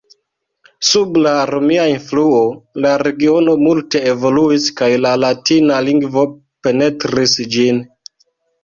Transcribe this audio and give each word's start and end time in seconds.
Sub 0.91 1.19
la 1.25 1.33
romia 1.49 1.83
influo 1.91 2.39
la 2.87 2.95
regiono 3.03 3.55
multe 3.67 4.03
evoluis 4.15 4.67
kaj 4.81 4.91
la 5.05 5.13
latina 5.27 5.81
lingvo 5.91 6.29
penetris 6.67 7.41
ĝin. 7.57 7.87